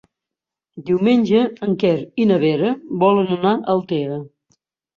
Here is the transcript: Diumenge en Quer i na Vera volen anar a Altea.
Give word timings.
Diumenge 0.87 1.41
en 1.67 1.75
Quer 1.85 1.93
i 2.23 2.27
na 2.31 2.41
Vera 2.47 2.73
volen 3.07 3.33
anar 3.39 3.55
a 3.55 3.63
Altea. 3.79 4.21